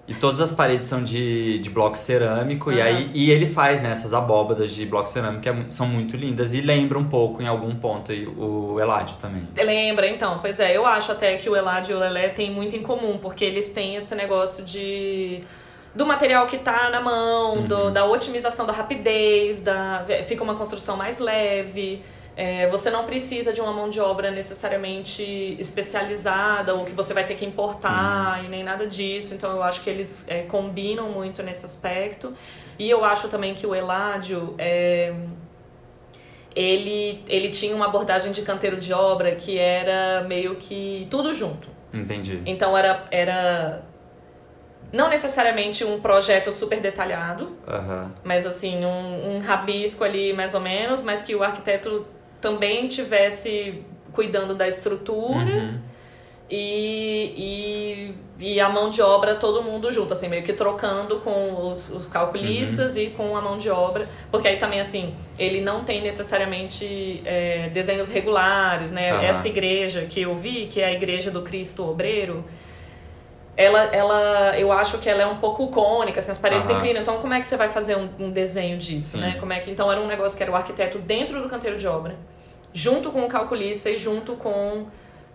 E 0.07 0.13
todas 0.13 0.39
as 0.39 0.53
paredes 0.53 0.85
são 0.85 1.03
de, 1.03 1.57
de 1.57 1.69
bloco 1.69 1.97
cerâmico. 1.97 2.71
E, 2.71 2.79
Aham. 2.79 2.87
aí, 2.89 3.11
e 3.13 3.31
ele 3.31 3.47
faz 3.47 3.81
né, 3.81 3.89
essas 3.89 4.13
abóbadas 4.13 4.69
de 4.71 4.85
bloco 4.85 5.09
cerâmico 5.09 5.41
que 5.41 5.49
é 5.49 5.55
são 5.69 5.87
muito 5.87 6.15
lindas. 6.15 6.53
E 6.53 6.61
lembra 6.61 6.99
um 6.99 7.05
pouco, 7.09 7.41
em 7.41 7.47
algum 7.47 7.73
ponto, 7.75 8.11
o 8.37 8.79
Eladio 8.79 9.17
também. 9.17 9.47
Lembra, 9.57 10.07
então? 10.07 10.37
Pois 10.39 10.59
é, 10.59 10.77
eu 10.77 10.85
acho 10.85 11.11
até 11.11 11.37
que 11.37 11.49
o 11.49 11.55
Eladio 11.55 11.93
e 11.93 11.95
o 11.95 11.99
Lelé 11.99 12.29
têm 12.29 12.51
muito 12.51 12.75
em 12.75 12.83
comum, 12.83 13.17
porque 13.17 13.43
eles 13.43 13.69
têm 13.71 13.95
esse 13.95 14.13
negócio 14.13 14.63
de 14.63 15.41
do 15.95 16.05
material 16.05 16.45
que 16.45 16.57
tá 16.57 16.89
na 16.89 16.99
mão, 16.99 17.61
do- 17.63 17.89
da 17.89 18.03
otimização 18.05 18.65
da 18.65 18.73
rapidez, 18.73 19.61
da 19.61 20.05
fica 20.27 20.43
uma 20.43 20.53
construção 20.55 20.97
mais 20.97 21.19
leve. 21.19 22.03
É, 22.37 22.67
você 22.67 22.89
não 22.89 23.05
precisa 23.05 23.53
de 23.53 23.61
uma 23.61 23.71
mão 23.71 23.89
de 23.89 23.99
obra 23.99 24.29
necessariamente 24.29 25.55
especializada 25.57 26.73
ou 26.73 26.83
que 26.83 26.91
você 26.91 27.13
vai 27.13 27.23
ter 27.25 27.35
que 27.35 27.45
importar 27.45 28.43
e 28.43 28.49
nem 28.49 28.63
nada 28.63 28.85
disso. 28.85 29.33
Então 29.33 29.51
eu 29.51 29.63
acho 29.63 29.81
que 29.81 29.89
eles 29.89 30.25
é, 30.27 30.41
combinam 30.41 31.09
muito 31.09 31.41
nesse 31.41 31.65
aspecto. 31.65 32.33
E 32.77 32.89
eu 32.89 33.05
acho 33.05 33.29
também 33.29 33.53
que 33.53 33.65
o 33.65 33.73
Eladio 33.73 34.53
é, 34.57 35.13
ele, 36.53 37.23
ele 37.27 37.49
tinha 37.49 37.73
uma 37.73 37.85
abordagem 37.85 38.33
de 38.33 38.41
canteiro 38.41 38.75
de 38.75 38.91
obra 38.91 39.35
que 39.35 39.57
era 39.57 40.25
meio 40.27 40.55
que 40.55 41.07
tudo 41.09 41.33
junto. 41.33 41.69
Entendi. 41.93 42.41
Então 42.45 42.77
era, 42.77 43.05
era 43.11 43.85
não 44.91 45.09
necessariamente 45.09 45.85
um 45.85 46.01
projeto 46.01 46.51
super 46.51 46.81
detalhado, 46.81 47.57
Aham. 47.65 48.13
mas 48.25 48.45
assim, 48.45 48.85
um, 48.85 49.35
um 49.35 49.39
rabisco 49.39 50.03
ali 50.03 50.33
mais 50.33 50.53
ou 50.53 50.59
menos, 50.59 51.01
mas 51.01 51.21
que 51.21 51.33
o 51.33 51.41
arquiteto 51.41 52.05
também 52.45 52.87
tivesse 52.87 53.81
cuidando 54.11 54.53
da 54.53 54.67
estrutura 54.67 55.49
Uhum. 55.49 55.79
e, 56.47 58.13
e, 58.39 58.47
e 58.53 58.59
a 58.59 58.69
mão 58.69 58.91
de 58.91 59.01
obra 59.01 59.33
todo 59.33 59.63
mundo 59.63 59.91
junto, 59.91 60.13
assim, 60.13 60.27
meio 60.29 60.43
que 60.43 60.53
trocando 60.53 61.21
com 61.21 61.71
os, 61.73 61.89
os 61.89 62.07
calculistas 62.07 62.95
e 62.97 63.07
com 63.07 63.35
a 63.35 63.41
mão 63.41 63.57
de 63.57 63.67
obra, 63.71 64.07
porque 64.31 64.47
aí 64.47 64.57
também, 64.57 64.79
assim, 64.79 65.15
ele 65.39 65.59
não 65.59 65.83
tem 65.83 66.01
necessariamente 66.03 67.23
é, 67.25 67.69
desenhos 67.73 68.09
regulares, 68.09 68.91
né? 68.91 69.09
Aham. 69.11 69.23
Essa 69.23 69.47
igreja 69.47 70.05
que 70.07 70.21
eu 70.21 70.35
vi, 70.35 70.67
que 70.67 70.79
é 70.81 70.85
a 70.85 70.93
igreja 70.93 71.31
do 71.31 71.41
Cristo 71.41 71.89
Obreiro, 71.89 72.45
ela, 73.57 73.83
ela, 73.85 74.59
eu 74.59 74.71
acho 74.71 74.99
que 74.99 75.09
ela 75.09 75.23
é 75.23 75.25
um 75.25 75.37
pouco 75.37 75.67
cônica, 75.69 76.19
assim, 76.19 76.29
as 76.29 76.37
paredes 76.37 76.69
Aham. 76.69 76.77
inclinam. 76.77 77.01
Então, 77.01 77.17
como 77.19 77.33
é 77.33 77.39
que 77.39 77.47
você 77.47 77.57
vai 77.57 77.69
fazer 77.69 77.95
um, 77.97 78.07
um 78.19 78.29
desenho 78.29 78.77
disso, 78.77 79.13
Sim. 79.17 79.21
né? 79.21 79.37
Como 79.39 79.51
é 79.51 79.59
que, 79.59 79.71
então, 79.71 79.91
era 79.91 79.99
um 79.99 80.07
negócio 80.07 80.37
que 80.37 80.43
era 80.43 80.51
o 80.51 80.55
arquiteto 80.55 80.99
dentro 80.99 81.41
do 81.41 81.49
canteiro 81.49 81.77
de 81.77 81.87
obra, 81.87 82.15
junto 82.75 83.09
com 83.09 83.23
o 83.23 83.29
calculista 83.29 83.89
e 83.89 83.97
junto 83.97 84.35
com, 84.35 84.87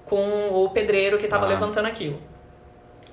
com 0.05 0.51
o 0.63 0.69
pedreiro 0.69 1.17
que 1.17 1.25
estava 1.25 1.47
Aham. 1.47 1.55
levantando 1.55 1.87
aquilo. 1.87 2.21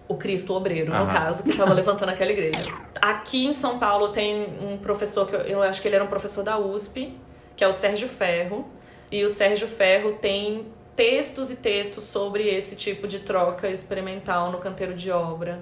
O 0.05 0.15
Cristo 0.15 0.53
Obreiro, 0.53 0.93
no 0.93 1.07
caso, 1.07 1.43
que 1.43 1.49
estava 1.49 1.73
levantando 1.73 2.09
aquela 2.09 2.31
igreja. 2.31 2.69
Aqui 3.01 3.45
em 3.45 3.53
São 3.53 3.79
Paulo 3.79 4.09
tem 4.09 4.45
um 4.61 4.77
professor, 4.77 5.27
que 5.27 5.35
eu, 5.35 5.39
eu 5.41 5.63
acho 5.63 5.81
que 5.81 5.87
ele 5.87 5.95
era 5.95 6.03
um 6.03 6.07
professor 6.07 6.43
da 6.43 6.57
USP, 6.59 7.17
que 7.55 7.63
é 7.63 7.67
o 7.67 7.73
Sérgio 7.73 8.07
Ferro. 8.07 8.67
E 9.09 9.23
o 9.23 9.29
Sérgio 9.29 9.67
Ferro 9.67 10.17
tem 10.21 10.67
textos 10.93 11.49
e 11.49 11.55
textos 11.55 12.03
sobre 12.03 12.49
esse 12.49 12.75
tipo 12.75 13.07
de 13.07 13.19
troca 13.19 13.69
experimental 13.69 14.51
no 14.51 14.57
canteiro 14.57 14.93
de 14.93 15.09
obra. 15.09 15.59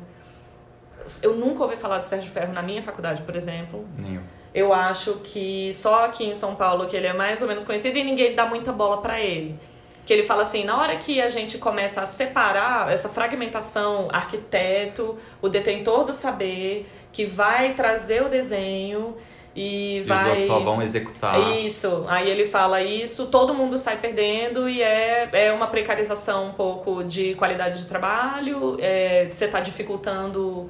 Eu 1.22 1.36
nunca 1.36 1.64
ouvi 1.64 1.76
falar 1.76 2.00
do 2.00 2.06
Sérgio 2.06 2.32
Ferro 2.32 2.52
na 2.52 2.64
minha 2.64 2.82
faculdade, 2.82 3.22
por 3.22 3.36
exemplo. 3.36 3.88
Nenhum. 3.98 4.24
Eu 4.56 4.74
acho 4.74 5.16
que 5.16 5.74
só 5.74 6.06
aqui 6.06 6.24
em 6.24 6.34
São 6.34 6.56
Paulo 6.56 6.88
que 6.88 6.96
ele 6.96 7.08
é 7.08 7.14
mais 7.14 7.42
ou 7.42 7.48
menos 7.48 7.66
conhecido 7.66 7.98
e 7.98 8.04
ninguém 8.06 8.34
dá 8.34 8.46
muita 8.46 8.72
bola 8.72 9.02
pra 9.02 9.20
ele. 9.20 9.60
Que 10.06 10.14
ele 10.14 10.24
fala 10.24 10.44
assim, 10.44 10.64
na 10.64 10.80
hora 10.80 10.96
que 10.96 11.22
a 11.22 11.28
gente 11.28 11.58
começa 11.58 12.02
a 12.02 12.06
separar 12.06 12.90
essa 12.90 13.10
fragmentação, 13.10 14.08
arquiteto, 14.14 15.18
o 15.42 15.50
detentor 15.50 16.06
do 16.06 16.14
saber, 16.14 16.88
que 17.12 17.26
vai 17.26 17.74
trazer 17.74 18.24
o 18.24 18.30
desenho 18.30 19.16
e 19.54 19.98
E 19.98 20.02
vai 20.02 20.32
eles 20.32 20.46
só 20.46 20.60
vão 20.60 20.82
executar. 20.82 21.38
isso, 21.60 22.06
aí 22.08 22.30
ele 22.30 22.46
fala 22.46 22.82
isso, 22.82 23.28
todo 23.28 23.54
mundo 23.54 23.78
sai 23.78 23.98
perdendo 23.98 24.70
e 24.70 24.82
é, 24.82 25.30
é 25.34 25.52
uma 25.52 25.68
precarização 25.68 26.48
um 26.48 26.52
pouco 26.54 27.04
de 27.04 27.36
qualidade 27.36 27.80
de 27.80 27.86
trabalho, 27.86 28.78
é, 28.80 29.28
você 29.30 29.48
tá 29.48 29.60
dificultando 29.60 30.70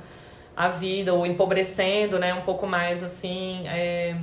a 0.56 0.68
vida 0.70 1.14
ou 1.14 1.26
empobrecendo, 1.26 2.18
né, 2.18 2.34
um 2.34 2.42
pouco 2.42 2.66
mais 2.66 3.04
assim, 3.04 3.64
é, 3.68 4.16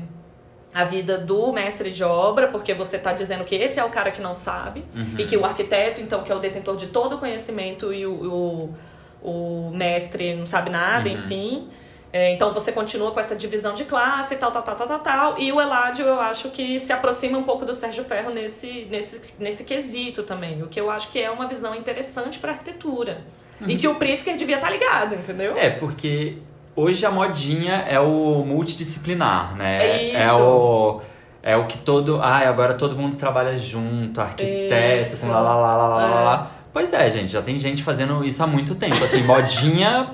a 0.72 0.84
vida 0.84 1.18
do 1.18 1.52
mestre 1.52 1.90
de 1.90 2.02
obra, 2.02 2.48
porque 2.48 2.72
você 2.72 2.98
tá 2.98 3.12
dizendo 3.12 3.44
que 3.44 3.54
esse 3.54 3.78
é 3.78 3.84
o 3.84 3.90
cara 3.90 4.10
que 4.10 4.20
não 4.22 4.34
sabe 4.34 4.84
Uhum. 4.94 5.16
e 5.18 5.24
que 5.24 5.36
o 5.36 5.44
arquiteto, 5.44 6.00
então, 6.00 6.22
que 6.24 6.32
é 6.32 6.34
o 6.34 6.38
detentor 6.38 6.76
de 6.76 6.86
todo 6.86 7.16
o 7.16 7.18
conhecimento 7.18 7.92
e 7.92 8.06
o, 8.06 8.74
o, 9.22 9.28
o 9.68 9.70
mestre 9.74 10.34
não 10.34 10.46
sabe 10.46 10.70
nada, 10.70 11.08
Uhum. 11.08 11.14
enfim. 11.14 11.68
É, 12.14 12.30
então 12.34 12.52
você 12.52 12.70
continua 12.72 13.10
com 13.10 13.20
essa 13.20 13.34
divisão 13.34 13.72
de 13.72 13.84
classe, 13.84 14.36
tal, 14.36 14.50
tal, 14.50 14.62
tal, 14.62 14.76
tal, 14.76 14.86
tal, 14.86 14.98
tal. 15.00 15.38
E 15.38 15.50
o 15.50 15.58
Eladio, 15.60 16.06
eu 16.06 16.20
acho 16.20 16.50
que 16.50 16.78
se 16.78 16.92
aproxima 16.92 17.38
um 17.38 17.42
pouco 17.42 17.64
do 17.64 17.72
Sérgio 17.72 18.04
Ferro 18.04 18.30
nesse, 18.30 18.86
nesse, 18.90 19.34
nesse 19.42 19.64
quesito 19.64 20.22
também. 20.22 20.62
O 20.62 20.68
que 20.68 20.78
eu 20.78 20.90
acho 20.90 21.10
que 21.10 21.18
é 21.18 21.30
uma 21.30 21.46
visão 21.46 21.74
interessante 21.74 22.38
pra 22.38 22.52
arquitetura. 22.52 23.22
E 23.68 23.76
que 23.76 23.86
o 23.88 23.94
Pritzker 23.96 24.36
devia 24.36 24.56
estar 24.56 24.70
ligado, 24.70 25.14
entendeu? 25.14 25.56
É, 25.56 25.70
porque 25.70 26.38
hoje 26.74 27.04
a 27.06 27.10
modinha 27.10 27.84
é 27.88 27.98
o 28.00 28.44
multidisciplinar, 28.44 29.54
né? 29.56 29.78
É 29.84 30.02
isso. 30.08 30.16
É 30.16 30.32
o, 30.32 31.00
é 31.42 31.56
o 31.56 31.66
que 31.66 31.78
todo. 31.78 32.20
Ai, 32.22 32.46
agora 32.46 32.74
todo 32.74 32.96
mundo 32.96 33.16
trabalha 33.16 33.56
junto, 33.58 34.20
arquiteto, 34.20 35.02
Isso. 35.12 35.26
com 35.26 35.32
lá 35.32 35.40
lá 35.40 35.54
lá 35.56 35.76
lá 35.76 35.86
lá, 35.86 36.02
É. 36.02 36.24
lá. 36.24 36.50
Pois 36.72 36.92
é, 36.92 37.10
gente, 37.10 37.28
já 37.30 37.42
tem 37.42 37.58
gente 37.58 37.82
fazendo 37.82 38.24
isso 38.24 38.42
há 38.42 38.46
muito 38.46 38.74
tempo. 38.74 39.02
Assim, 39.04 39.22
modinha 39.24 40.10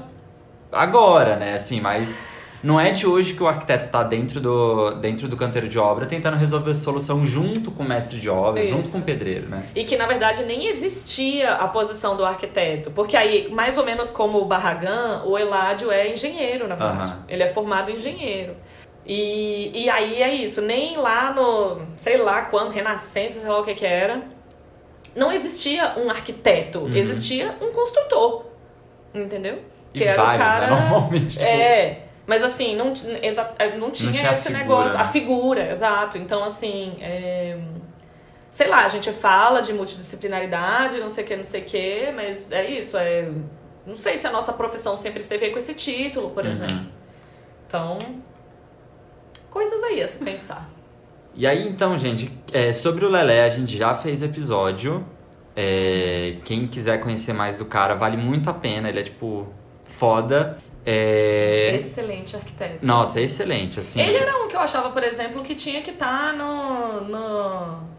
agora, 0.72 1.36
né? 1.36 1.54
Assim, 1.54 1.80
mas. 1.80 2.26
Não 2.62 2.78
é 2.80 2.90
de 2.90 3.06
hoje 3.06 3.34
que 3.34 3.42
o 3.42 3.46
arquiteto 3.46 3.88
tá 3.88 4.02
dentro 4.02 4.40
do, 4.40 4.90
dentro 4.96 5.28
do 5.28 5.36
canteiro 5.36 5.68
de 5.68 5.78
obra 5.78 6.06
tentando 6.06 6.36
resolver 6.36 6.72
a 6.72 6.74
solução 6.74 7.24
junto 7.24 7.70
com 7.70 7.84
o 7.84 7.88
mestre 7.88 8.18
de 8.18 8.28
obra, 8.28 8.64
junto 8.66 8.82
Isso. 8.82 8.92
com 8.92 8.98
o 8.98 9.02
pedreiro, 9.02 9.48
né? 9.48 9.64
E 9.74 9.84
que, 9.84 9.96
na 9.96 10.06
verdade, 10.06 10.42
nem 10.44 10.66
existia 10.66 11.52
a 11.54 11.68
posição 11.68 12.16
do 12.16 12.24
arquiteto. 12.24 12.90
Porque 12.90 13.16
aí, 13.16 13.48
mais 13.50 13.78
ou 13.78 13.84
menos 13.84 14.10
como 14.10 14.38
o 14.38 14.44
Barragan, 14.44 15.22
o 15.24 15.38
Eládio 15.38 15.90
é 15.92 16.12
engenheiro, 16.12 16.66
na 16.66 16.74
verdade. 16.74 17.12
Aham. 17.12 17.24
Ele 17.28 17.42
é 17.44 17.48
formado 17.48 17.90
engenheiro. 17.90 18.56
E, 19.06 19.84
e 19.84 19.88
aí 19.88 20.20
é 20.22 20.34
isso. 20.34 20.60
Nem 20.60 20.96
lá 20.96 21.32
no, 21.32 21.80
sei 21.96 22.16
lá 22.18 22.42
quando, 22.42 22.70
Renascença, 22.70 23.40
sei 23.40 23.48
lá 23.48 23.60
o 23.60 23.64
que 23.64 23.74
que 23.74 23.86
era, 23.86 24.22
não 25.14 25.32
existia 25.32 25.94
um 25.96 26.10
arquiteto. 26.10 26.80
Uhum. 26.80 26.94
Existia 26.94 27.56
um 27.62 27.72
construtor. 27.72 28.46
Entendeu? 29.14 29.60
E 29.94 30.04
vários, 30.04 30.60
né? 30.60 30.66
Normalmente, 30.70 31.26
tipo- 31.28 31.44
É. 31.44 32.07
Mas 32.28 32.44
assim, 32.44 32.76
não, 32.76 32.92
exa- 33.22 33.54
não 33.78 33.90
tinha, 33.90 34.12
tinha 34.12 34.30
a 34.30 34.34
esse 34.34 34.42
figura, 34.44 34.58
negócio. 34.62 34.96
né? 34.98 35.02
A 35.02 35.04
figura, 35.08 35.72
exato. 35.72 36.16
Então, 36.18 36.44
assim. 36.44 36.96
é, 37.00 37.58
Sei 38.50 38.66
lá, 38.66 38.84
a 38.84 38.88
gente 38.88 39.10
fala 39.12 39.60
de 39.60 39.72
multidisciplinaridade, 39.74 40.98
não 40.98 41.10
sei 41.10 41.22
o 41.22 41.26
que, 41.26 41.36
não 41.36 41.44
sei 41.44 41.60
o 41.60 41.64
que, 41.66 42.10
mas 42.14 42.50
é 42.50 42.64
isso. 42.70 42.96
É... 42.96 43.30
Não 43.86 43.94
sei 43.94 44.16
se 44.16 44.26
a 44.26 44.30
nossa 44.32 44.54
profissão 44.54 44.96
sempre 44.96 45.20
esteve 45.20 45.46
aí 45.46 45.52
com 45.52 45.58
esse 45.58 45.74
título, 45.74 46.30
por 46.30 46.44
Uhum. 46.44 46.50
exemplo. 46.52 46.86
Então. 47.66 47.98
Coisas 49.50 49.82
aí 49.82 50.02
a 50.02 50.08
se 50.08 50.18
pensar. 50.18 50.68
E 51.34 51.46
aí, 51.46 51.68
então, 51.68 51.96
gente, 51.98 52.32
é, 52.52 52.72
sobre 52.72 53.04
o 53.04 53.08
Lelé, 53.08 53.44
a 53.44 53.48
gente 53.48 53.76
já 53.76 53.94
fez 53.94 54.22
episódio. 54.22 55.06
É, 55.54 56.36
quem 56.44 56.66
quiser 56.66 56.98
conhecer 57.00 57.32
mais 57.32 57.56
do 57.56 57.64
cara, 57.64 57.94
vale 57.94 58.16
muito 58.16 58.48
a 58.48 58.54
pena. 58.54 58.88
Ele 58.88 59.00
é, 59.00 59.02
tipo, 59.02 59.46
foda. 59.82 60.58
É... 60.90 61.76
Excelente 61.76 62.34
arquiteto. 62.34 62.78
Nossa, 62.80 63.20
é 63.20 63.24
excelente, 63.24 63.78
assim. 63.80 64.00
Ele 64.00 64.16
era 64.16 64.42
um 64.42 64.48
que 64.48 64.56
eu 64.56 64.60
achava, 64.60 64.88
por 64.90 65.02
exemplo, 65.04 65.42
que 65.42 65.54
tinha 65.54 65.82
que 65.82 65.90
estar 65.90 66.32
no. 66.32 67.02
no 67.02 67.98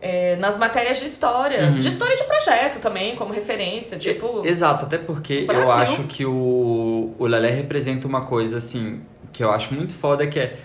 é, 0.00 0.34
nas 0.36 0.58
matérias 0.58 0.98
de 0.98 1.06
história. 1.06 1.64
Uhum. 1.66 1.78
De 1.78 1.88
história 1.88 2.16
de 2.16 2.24
projeto 2.24 2.78
também, 2.80 3.14
como 3.16 3.32
referência. 3.32 3.96
Tipo. 3.98 4.44
Exato, 4.44 4.84
até 4.84 4.98
porque 4.98 5.46
eu 5.48 5.70
acho 5.72 6.02
que 6.04 6.26
o, 6.26 7.14
o 7.18 7.26
Lelé 7.26 7.50
representa 7.50 8.06
uma 8.06 8.22
coisa, 8.26 8.58
assim, 8.58 9.00
que 9.32 9.42
eu 9.42 9.50
acho 9.50 9.72
muito 9.72 9.94
foda, 9.94 10.26
que 10.26 10.38
é... 10.40 10.56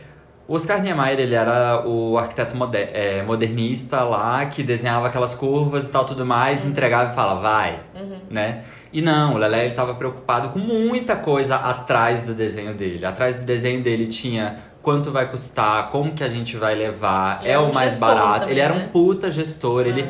O 0.48 0.56
Oscar 0.56 0.82
Niemeyer, 0.82 1.20
ele 1.20 1.36
era 1.36 1.86
o 1.86 2.18
arquiteto 2.18 2.56
moder- 2.56 2.90
é, 2.94 3.22
modernista 3.22 4.02
lá, 4.04 4.46
que 4.46 4.64
desenhava 4.64 5.08
aquelas 5.08 5.36
curvas 5.36 5.88
e 5.90 5.92
tal, 5.92 6.06
tudo 6.06 6.26
mais, 6.26 6.66
entregava 6.66 7.12
e 7.12 7.16
falava, 7.16 7.42
vai, 7.42 7.80
Uhum. 7.94 8.18
né? 8.30 8.64
E 8.92 9.02
não, 9.02 9.36
o 9.36 9.38
Lelé, 9.38 9.66
ele 9.66 9.76
tava 9.76 9.94
preocupado 9.96 10.50
com 10.50 10.60
muita 10.60 11.16
coisa 11.16 11.56
atrás 11.58 12.24
do 12.24 12.34
desenho 12.34 12.74
dele. 12.74 13.06
Atrás 13.06 13.40
do 13.40 13.46
desenho 13.46 13.82
dele 13.84 14.08
tinha 14.08 14.60
quanto 14.82 15.12
vai 15.12 15.30
custar, 15.30 15.90
como 15.90 16.14
que 16.14 16.24
a 16.24 16.30
gente 16.30 16.56
vai 16.56 16.74
levar, 16.74 17.40
Ele 17.44 17.52
é 17.52 17.60
o 17.60 17.74
mais 17.74 18.00
barato. 18.00 18.40
também, 18.42 18.52
ele 18.52 18.60
era 18.62 18.74
né? 18.74 18.86
um 18.86 18.88
puta 18.90 19.30
gestor, 19.30 19.86
ele... 19.86 20.02
É. 20.02 20.10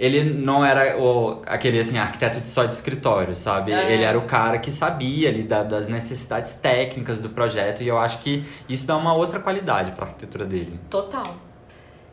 Ele 0.00 0.22
não 0.32 0.64
era 0.64 0.96
o, 0.96 1.42
aquele 1.44 1.76
assim, 1.80 1.98
arquiteto 1.98 2.40
de 2.40 2.48
só 2.48 2.64
de 2.64 2.72
escritório, 2.72 3.34
sabe? 3.34 3.72
É. 3.72 3.92
Ele 3.92 4.04
era 4.04 4.16
o 4.16 4.22
cara 4.22 4.56
que 4.58 4.70
sabia 4.70 5.28
ali 5.28 5.42
da- 5.42 5.64
das 5.64 5.88
necessidades 5.88 6.54
técnicas 6.54 7.18
do 7.18 7.30
projeto 7.30 7.82
e 7.82 7.88
eu 7.88 7.98
acho 7.98 8.18
que 8.20 8.44
isso 8.68 8.86
dá 8.86 8.96
uma 8.96 9.12
outra 9.12 9.40
qualidade 9.40 9.90
para 9.90 10.04
a 10.04 10.08
arquitetura 10.10 10.44
dele. 10.44 10.78
Total. 10.88 11.34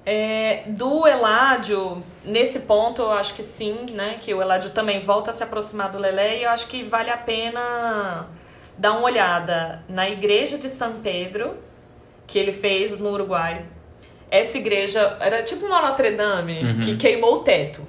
É, 0.05 0.63
do 0.67 1.07
Eládio, 1.07 2.03
nesse 2.23 2.59
ponto 2.59 3.01
eu 3.01 3.11
acho 3.11 3.33
que 3.33 3.41
sim, 3.41 3.87
né? 3.91 4.17
Que 4.21 4.33
o 4.33 4.41
Eládio 4.41 4.69
também 4.69 4.99
volta 4.99 5.31
a 5.31 5.33
se 5.33 5.43
aproximar 5.43 5.91
do 5.91 5.97
Lelé 5.97 6.37
e 6.39 6.43
eu 6.43 6.49
acho 6.51 6.67
que 6.67 6.83
vale 6.83 7.09
a 7.09 7.17
pena 7.17 8.27
dar 8.77 8.91
uma 8.91 9.01
olhada 9.05 9.83
na 9.89 10.07
igreja 10.07 10.57
de 10.57 10.69
São 10.69 10.93
Pedro, 11.01 11.55
que 12.27 12.37
ele 12.37 12.51
fez 12.51 12.97
no 12.99 13.09
Uruguai. 13.09 13.65
Essa 14.29 14.57
igreja 14.57 15.17
era 15.19 15.41
tipo 15.43 15.65
uma 15.65 15.81
Notre 15.81 16.11
Dame 16.11 16.63
Uhum. 16.63 16.79
que 16.81 16.97
queimou 16.97 17.35
o 17.35 17.39
teto. 17.39 17.81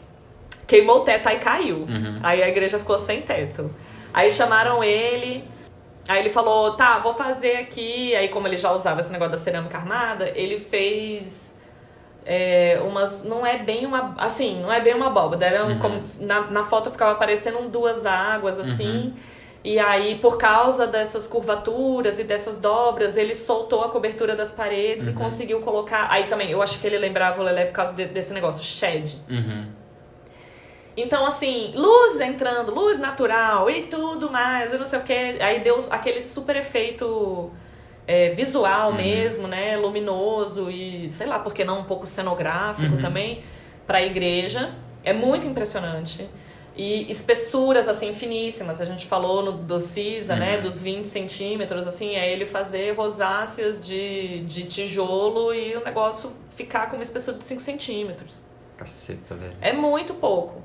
Queimou 0.66 0.99
o 0.99 1.00
teto, 1.00 1.28
aí 1.28 1.38
caiu. 1.38 1.78
Uhum. 1.88 2.18
Aí 2.23 2.42
a 2.42 2.49
igreja 2.49 2.78
ficou 2.78 2.99
sem 2.99 3.20
teto. 3.23 3.70
Aí 4.12 4.30
chamaram 4.30 4.82
ele, 4.82 5.44
aí 6.08 6.20
ele 6.20 6.30
falou, 6.30 6.73
tá, 6.73 6.99
vou 6.99 7.12
fazer 7.12 7.56
aqui. 7.56 8.14
Aí 8.16 8.28
como 8.28 8.46
ele 8.49 8.56
já 8.56 8.73
usava 8.73 9.00
esse 9.00 9.11
negócio 9.12 9.32
da 9.32 9.38
cerâmica 9.38 9.76
armada, 9.76 10.32
ele 10.35 10.58
fez 10.58 11.55
é, 12.26 12.80
umas. 12.85 13.23
Não 13.25 13.47
é 13.47 13.56
bem 13.59 13.87
uma. 13.87 14.14
Assim, 14.18 14.61
não 14.61 14.73
é 14.73 14.80
bem 14.80 14.95
uma 14.95 15.06
abóbada. 15.06 15.47
Era 15.47 15.64
um- 15.64 15.71
Uhum. 15.73 15.78
como, 15.78 16.02
na, 16.21 16.50
na 16.50 16.62
foto 16.64 16.90
ficava 16.90 17.12
aparecendo 17.12 17.68
duas 17.68 18.04
águas, 18.04 18.59
assim. 18.59 18.88
Uhum. 19.06 19.12
E 19.64 19.78
aí, 19.80 20.16
por 20.18 20.37
causa 20.38 20.87
dessas 20.87 21.26
curvaturas 21.26 22.18
e 22.21 22.25
dessas 22.25 22.56
dobras, 22.56 23.16
ele 23.16 23.35
soltou 23.35 23.83
a 23.83 23.88
cobertura 23.88 24.37
das 24.37 24.52
paredes 24.52 25.06
e 25.06 25.11
Uhum. 25.11 25.16
conseguiu 25.16 25.61
colocar. 25.61 26.06
Aí 26.11 26.25
também, 26.28 26.50
eu 26.50 26.62
acho 26.62 26.78
que 26.80 26.87
ele 26.87 26.99
lembrava 26.99 27.40
o 27.40 27.45
Lelé 27.45 27.64
por 27.64 27.73
causa 27.75 27.92
de- 27.92 28.04
desse 28.06 28.33
negócio, 28.33 28.62
shed. 28.64 29.16
Uhum. 29.28 29.66
Então, 30.97 31.26
assim, 31.26 31.73
luz 31.75 32.21
entrando, 32.21 32.73
luz 32.75 32.99
natural 32.99 33.68
e 33.68 33.83
tudo 33.83 34.30
mais, 34.30 34.73
eu 34.73 34.78
não 34.78 34.87
sei 34.87 34.99
o 34.99 35.02
que. 35.02 35.12
Aí 35.12 35.61
deu 35.61 35.78
aquele 35.90 36.23
super 36.23 36.56
efeito 36.56 37.50
é, 38.06 38.30
visual 38.30 38.90
Uhum. 38.90 38.96
mesmo, 38.96 39.48
né? 39.48 39.76
Luminoso 39.76 40.70
e, 40.70 41.08
sei 41.08 41.26
lá, 41.26 41.38
por 41.38 41.52
que 41.54 41.64
não 41.64 41.80
um 41.80 41.84
pouco 41.84 42.06
cenográfico 42.06 42.94
Uhum. 42.96 43.00
também, 43.00 43.42
pra 43.86 44.02
igreja. 44.02 44.75
É 45.04 45.12
muito 45.12 45.46
impressionante. 45.46 46.28
E 46.76 47.10
espessuras, 47.10 47.88
assim, 47.88 48.12
finíssimas. 48.12 48.80
A 48.80 48.84
gente 48.84 49.06
falou 49.06 49.42
no, 49.42 49.52
do 49.52 49.80
CISA, 49.80 50.36
né? 50.36 50.56
Uhum. 50.56 50.62
Dos 50.62 50.82
20 50.82 51.06
centímetros, 51.06 51.86
assim. 51.86 52.14
É 52.16 52.30
ele 52.30 52.44
fazer 52.44 52.92
rosáceas 52.94 53.80
de, 53.80 54.40
de 54.40 54.64
tijolo 54.64 55.54
e 55.54 55.75
o 55.76 55.82
negócio 55.84 56.30
ficar 56.54 56.90
com 56.90 56.96
uma 56.96 57.02
espessura 57.02 57.38
de 57.38 57.44
5 57.44 57.60
centímetros. 57.62 58.46
Caceta, 58.76 59.34
velho. 59.34 59.54
É 59.62 59.72
muito 59.72 60.12
pouco. 60.14 60.62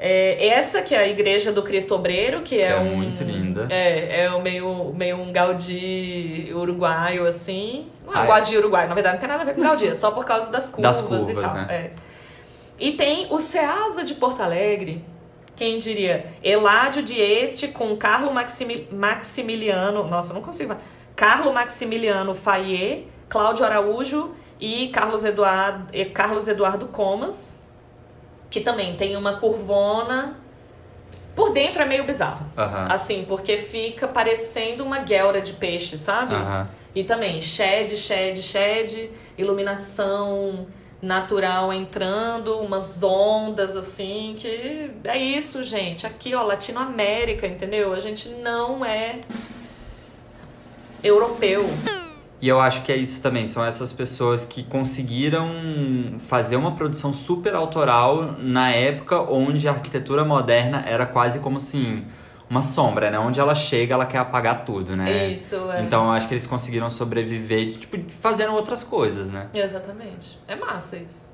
É, 0.00 0.46
essa 0.48 0.80
que 0.80 0.94
é 0.94 0.98
a 0.98 1.08
igreja 1.08 1.50
do 1.50 1.62
Cristo 1.62 1.94
Obreiro, 1.94 2.42
que, 2.42 2.60
é, 2.60 2.70
é 2.70 2.76
um 2.78 2.96
muito 2.96 3.22
linda. 3.24 3.66
É, 3.68 4.20
é 4.26 4.38
meio, 4.40 4.92
meio 4.94 5.16
um 5.16 5.32
Gaudí 5.32 6.52
uruguaio, 6.54 7.26
assim. 7.26 7.88
Não 8.06 8.14
é 8.14 8.20
um 8.20 8.24
é? 8.24 8.26
Gaudí 8.28 8.56
uruguaio, 8.56 8.88
na 8.88 8.94
verdade 8.94 9.14
não 9.14 9.20
tem 9.20 9.28
nada 9.28 9.42
a 9.42 9.44
ver 9.46 9.54
com 9.54 9.60
Gaudí, 9.62 9.88
é 9.88 9.94
só 9.94 10.10
por 10.12 10.24
causa 10.24 10.50
das 10.50 10.68
curvas, 10.68 10.98
Das 10.98 11.06
curvas, 11.06 11.28
e 11.28 11.34
tal. 11.34 11.54
né? 11.54 11.66
é. 11.68 11.90
E 12.78 12.92
tem 12.92 13.26
o 13.30 13.40
Ceasa 13.40 14.04
de 14.04 14.14
Porto 14.14 14.40
Alegre, 14.40 15.04
quem 15.56 15.78
diria? 15.78 16.26
Eládio 16.44 17.02
de 17.02 17.20
Este 17.20 17.66
com 17.66 17.96
Carlo 17.96 18.32
Maximi- 18.32 18.86
Maximiliano. 18.92 20.04
Nossa, 20.04 20.30
eu 20.30 20.34
não 20.36 20.42
consigo. 20.42 20.76
Carlo 21.16 21.52
Maximiliano 21.52 22.36
Fayet, 22.36 23.08
Cláudio 23.28 23.64
Araújo 23.64 24.30
e 24.60 24.86
Carlos 24.88 25.24
Eduardo, 25.24 25.86
e 25.92 26.04
Carlos 26.04 26.46
Eduardo 26.46 26.86
Comas, 26.86 27.57
que 28.50 28.60
também 28.60 28.96
tem 28.96 29.16
uma 29.16 29.34
curvona. 29.34 30.38
Por 31.34 31.52
dentro 31.52 31.82
é 31.82 31.84
meio 31.84 32.04
bizarro. 32.04 32.46
Aham. 32.56 32.88
Assim, 32.90 33.24
porque 33.28 33.58
fica 33.58 34.08
parecendo 34.08 34.84
uma 34.84 34.98
guelra 34.98 35.40
de 35.40 35.52
peixe, 35.52 35.96
sabe? 35.96 36.34
Aham. 36.34 36.68
E 36.94 37.04
também 37.04 37.40
shed, 37.40 37.96
shed, 37.96 38.42
shed, 38.42 39.10
iluminação 39.36 40.66
natural 41.00 41.72
entrando, 41.72 42.58
umas 42.58 43.00
ondas 43.02 43.76
assim, 43.76 44.34
que 44.36 44.90
é 45.04 45.16
isso, 45.16 45.62
gente. 45.62 46.06
Aqui, 46.06 46.34
ó, 46.34 46.42
Latinoamérica, 46.42 47.46
entendeu? 47.46 47.92
A 47.92 48.00
gente 48.00 48.28
não 48.30 48.84
é 48.84 49.20
europeu. 51.02 51.64
E 52.40 52.48
eu 52.48 52.60
acho 52.60 52.82
que 52.82 52.92
é 52.92 52.96
isso 52.96 53.20
também, 53.20 53.48
são 53.48 53.64
essas 53.64 53.92
pessoas 53.92 54.44
que 54.44 54.62
conseguiram 54.62 56.20
fazer 56.28 56.56
uma 56.56 56.72
produção 56.72 57.12
super 57.12 57.54
autoral 57.54 58.36
na 58.38 58.70
época 58.70 59.20
onde 59.22 59.66
a 59.66 59.72
arquitetura 59.72 60.24
moderna 60.24 60.84
era 60.86 61.04
quase 61.04 61.40
como 61.40 61.56
assim, 61.56 62.04
uma 62.48 62.62
sombra, 62.62 63.10
né? 63.10 63.18
Onde 63.18 63.40
ela 63.40 63.54
chega, 63.54 63.94
ela 63.94 64.06
quer 64.06 64.18
apagar 64.18 64.64
tudo, 64.64 64.96
né? 64.96 65.28
Isso, 65.28 65.56
é. 65.72 65.82
Então 65.82 66.04
eu 66.04 66.10
acho 66.12 66.28
que 66.28 66.34
eles 66.34 66.46
conseguiram 66.46 66.88
sobreviver, 66.88 67.72
tipo, 67.72 67.98
fazendo 68.20 68.52
outras 68.52 68.84
coisas, 68.84 69.28
né? 69.28 69.48
Exatamente. 69.52 70.38
É 70.46 70.54
massa 70.54 70.96
isso. 70.96 71.27